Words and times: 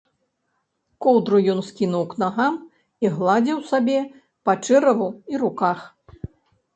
Коўдру 1.05 1.37
ён 1.53 1.59
скінуў 1.67 2.05
к 2.13 2.17
нагам 2.23 2.53
і 3.05 3.11
гладзіў 3.17 3.59
сабе 3.73 3.99
па 4.49 4.57
чэраву 4.71 5.07
і 5.35 5.43
руках. 5.45 5.79